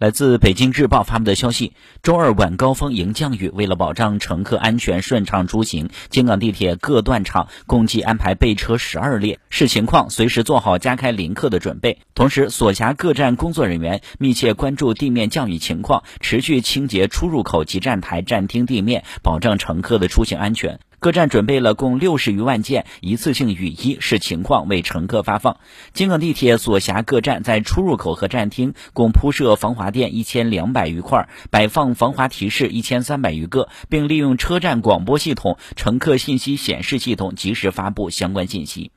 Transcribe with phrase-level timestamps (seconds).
[0.00, 11.98] 来自北京日报发布的消息，周二晚高峰迎降雨，为了保障乘客安全顺畅出行，京港地铁各段场共计安排备车十二列，视情况随时做好加开临客的准备。
[12.14, 20.80] 同时，所辖各站工作人员密切关注地面降雨情况，持续清洁出入口及站台、站厅地面，保障乘客的出行安全。
[21.00, 25.56] 各站准备了共六十余万件一次性雨衣，视情况为乘客发放。
[25.94, 38.92] 京港地铁所辖各站在出入口和站厅共铺设防滑垫一千两百余块，摆放防滑提示一千三百余个，并利用车站广播系统、乘客信息显示系统及时发布相关信息。